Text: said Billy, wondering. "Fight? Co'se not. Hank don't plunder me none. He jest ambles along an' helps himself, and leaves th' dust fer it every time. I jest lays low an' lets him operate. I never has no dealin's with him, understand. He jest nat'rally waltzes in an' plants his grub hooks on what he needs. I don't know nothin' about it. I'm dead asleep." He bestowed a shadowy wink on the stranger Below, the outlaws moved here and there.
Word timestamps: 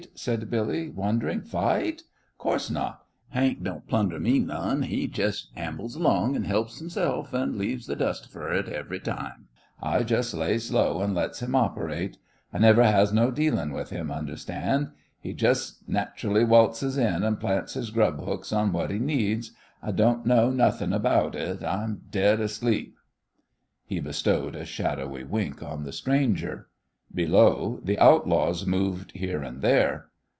said 0.15 0.49
Billy, 0.49 0.89
wondering. 0.89 1.41
"Fight? 1.41 2.01
Co'se 2.39 2.71
not. 2.71 3.05
Hank 3.29 3.63
don't 3.63 3.87
plunder 3.87 4.19
me 4.19 4.39
none. 4.39 4.81
He 4.81 5.07
jest 5.07 5.51
ambles 5.55 5.95
along 5.95 6.35
an' 6.35 6.43
helps 6.43 6.79
himself, 6.79 7.33
and 7.35 7.55
leaves 7.55 7.85
th' 7.85 7.99
dust 7.99 8.27
fer 8.31 8.51
it 8.51 8.67
every 8.67 8.99
time. 8.99 9.47
I 9.81 10.01
jest 10.01 10.33
lays 10.33 10.71
low 10.73 11.03
an' 11.03 11.13
lets 11.13 11.43
him 11.43 11.53
operate. 11.55 12.17
I 12.51 12.57
never 12.57 12.83
has 12.83 13.13
no 13.13 13.29
dealin's 13.29 13.73
with 13.73 13.91
him, 13.91 14.09
understand. 14.11 14.89
He 15.19 15.33
jest 15.33 15.87
nat'rally 15.87 16.43
waltzes 16.45 16.97
in 16.97 17.23
an' 17.23 17.35
plants 17.37 17.75
his 17.75 17.91
grub 17.91 18.25
hooks 18.25 18.51
on 18.51 18.73
what 18.73 18.89
he 18.89 18.97
needs. 18.97 19.51
I 19.83 19.91
don't 19.91 20.25
know 20.25 20.49
nothin' 20.49 20.93
about 20.93 21.35
it. 21.35 21.63
I'm 21.63 22.01
dead 22.09 22.39
asleep." 22.39 22.95
He 23.85 23.99
bestowed 23.99 24.55
a 24.55 24.65
shadowy 24.65 25.23
wink 25.23 25.61
on 25.61 25.83
the 25.83 25.91
stranger 25.93 26.69
Below, 27.13 27.81
the 27.83 27.99
outlaws 27.99 28.65
moved 28.65 29.11
here 29.11 29.43
and 29.43 29.61
there. 29.61 30.07